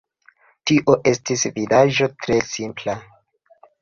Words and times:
Tio 0.69 0.95
estis 1.11 1.43
vidaĵo 1.59 2.09
tre 2.25 2.39
simpla. 2.55 2.97